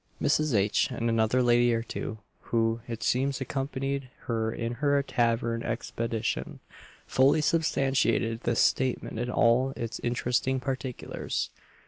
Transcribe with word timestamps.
Mrs. 0.19 0.55
H., 0.55 0.89
and 0.89 1.09
another 1.11 1.43
lady 1.43 1.71
or 1.75 1.83
two, 1.83 2.17
who, 2.49 2.81
it 2.87 3.03
seems, 3.03 3.39
accompanied 3.39 4.09
her 4.21 4.51
in 4.51 4.71
her 4.81 4.99
tavern 5.03 5.61
expedition, 5.61 6.59
fully 7.05 7.39
substantiated 7.39 8.41
this 8.41 8.61
statement 8.61 9.19
in 9.19 9.29
all 9.29 9.73
its 9.75 9.99
interesting 9.99 10.59
particulars. 10.59 11.51